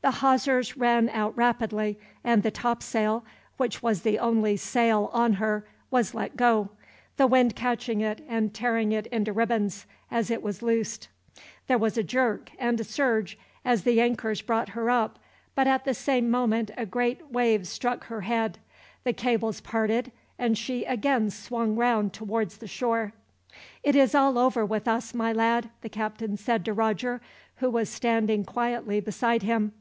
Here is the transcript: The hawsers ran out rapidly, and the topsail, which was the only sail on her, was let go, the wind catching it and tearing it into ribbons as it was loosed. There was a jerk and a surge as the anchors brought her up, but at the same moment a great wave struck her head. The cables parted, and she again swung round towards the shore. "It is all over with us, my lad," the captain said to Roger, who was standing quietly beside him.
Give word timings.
The 0.00 0.12
hawsers 0.22 0.76
ran 0.76 1.08
out 1.08 1.36
rapidly, 1.36 1.98
and 2.22 2.42
the 2.44 2.52
topsail, 2.52 3.24
which 3.56 3.82
was 3.82 4.02
the 4.02 4.18
only 4.18 4.56
sail 4.56 5.10
on 5.12 5.34
her, 5.34 5.66
was 5.90 6.14
let 6.14 6.36
go, 6.36 6.70
the 7.16 7.26
wind 7.26 7.56
catching 7.56 8.00
it 8.00 8.24
and 8.28 8.54
tearing 8.54 8.92
it 8.92 9.06
into 9.08 9.32
ribbons 9.32 9.86
as 10.08 10.30
it 10.30 10.40
was 10.40 10.62
loosed. 10.62 11.08
There 11.66 11.76
was 11.76 11.98
a 11.98 12.04
jerk 12.04 12.52
and 12.60 12.78
a 12.80 12.84
surge 12.84 13.36
as 13.64 13.82
the 13.82 14.00
anchors 14.00 14.40
brought 14.40 14.70
her 14.70 14.88
up, 14.88 15.18
but 15.56 15.66
at 15.66 15.84
the 15.84 15.94
same 15.94 16.30
moment 16.30 16.70
a 16.76 16.86
great 16.86 17.32
wave 17.32 17.66
struck 17.66 18.04
her 18.04 18.20
head. 18.22 18.60
The 19.02 19.12
cables 19.12 19.60
parted, 19.60 20.12
and 20.38 20.56
she 20.56 20.84
again 20.84 21.28
swung 21.28 21.74
round 21.74 22.12
towards 22.12 22.58
the 22.58 22.68
shore. 22.68 23.12
"It 23.82 23.96
is 23.96 24.14
all 24.14 24.38
over 24.38 24.64
with 24.64 24.86
us, 24.86 25.12
my 25.12 25.32
lad," 25.32 25.68
the 25.82 25.88
captain 25.90 26.36
said 26.36 26.64
to 26.64 26.72
Roger, 26.72 27.20
who 27.56 27.68
was 27.68 27.90
standing 27.90 28.44
quietly 28.44 29.00
beside 29.00 29.42
him. 29.42 29.72